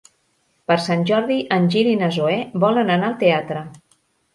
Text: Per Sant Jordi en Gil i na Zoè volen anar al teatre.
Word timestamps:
Per 0.71 0.77
Sant 0.85 1.03
Jordi 1.11 1.39
en 1.59 1.69
Gil 1.77 1.93
i 1.93 1.95
na 2.03 2.11
Zoè 2.19 2.41
volen 2.67 2.95
anar 2.99 3.15
al 3.15 3.19
teatre. 3.27 3.69